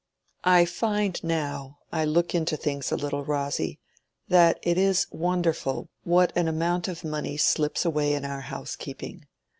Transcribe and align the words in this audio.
"I 0.45 0.65
find, 0.65 1.23
now 1.23 1.77
I 1.91 2.05
look 2.05 2.33
into 2.33 2.57
things 2.57 2.91
a 2.91 2.95
little, 2.95 3.23
Rosy, 3.23 3.79
that 4.29 4.57
it 4.63 4.75
is 4.75 5.05
wonderful 5.11 5.89
what 6.05 6.35
an 6.35 6.47
amount 6.47 6.87
of 6.87 7.03
money 7.03 7.37
slips 7.37 7.85
away 7.85 8.15
in 8.15 8.25
our 8.25 8.41
housekeeping. 8.41 9.27